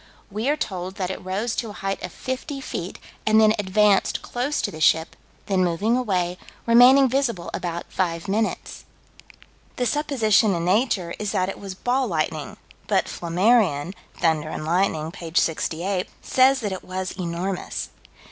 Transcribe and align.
We 0.31 0.49
are 0.49 0.57
told 0.57 0.95
that 0.95 1.11
it 1.11 1.23
rose 1.23 1.55
to 1.57 1.69
a 1.69 1.73
height 1.73 2.01
of 2.01 2.11
fifty 2.11 2.59
feet, 2.59 2.97
and 3.23 3.39
then 3.39 3.53
advanced 3.59 4.23
close 4.23 4.59
to 4.63 4.71
the 4.71 4.81
ship, 4.81 5.15
then 5.45 5.63
moving 5.63 5.95
away, 5.95 6.39
remaining 6.65 7.07
visible 7.07 7.51
about 7.53 7.85
five 7.93 8.27
minutes. 8.27 8.83
The 9.75 9.85
supposition 9.85 10.55
in 10.55 10.65
Nature 10.65 11.13
is 11.19 11.33
that 11.33 11.49
it 11.49 11.59
was 11.59 11.75
"ball 11.75 12.07
lightning," 12.07 12.57
but 12.87 13.05
Flammarion, 13.07 13.93
Thunder 14.19 14.49
and 14.49 14.65
Lightning, 14.65 15.11
p. 15.11 15.31
68, 15.35 16.07
says 16.19 16.61
that 16.61 16.71
it 16.71 16.83
was 16.83 17.11
enormous. 17.11 17.89